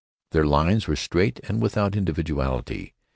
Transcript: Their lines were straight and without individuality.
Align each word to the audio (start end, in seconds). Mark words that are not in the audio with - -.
Their 0.31 0.47
lines 0.47 0.87
were 0.87 0.95
straight 0.95 1.39
and 1.47 1.61
without 1.61 1.95
individuality. 1.95 2.95